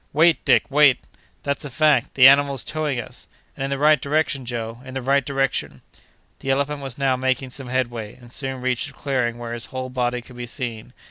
[0.13, 0.97] "Wait, Dick; wait!"
[1.43, 2.15] "That's a fact!
[2.15, 5.83] The animal's towing us!" "And in the right direction, Joe—in the right direction."
[6.39, 9.89] The elephant was now making some headway, and soon reached a clearing where his whole
[9.91, 10.93] body could be seen.